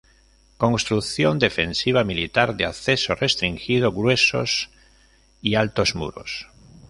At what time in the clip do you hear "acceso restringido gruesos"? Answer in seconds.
2.65-4.71